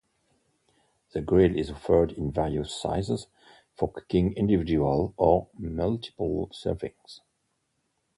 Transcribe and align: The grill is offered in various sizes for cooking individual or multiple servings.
The 1.13 1.21
grill 1.21 1.55
is 1.55 1.69
offered 1.69 2.13
in 2.13 2.31
various 2.31 2.73
sizes 2.73 3.27
for 3.75 3.91
cooking 3.91 4.33
individual 4.33 5.13
or 5.15 5.49
multiple 5.59 6.47
servings. 6.47 7.19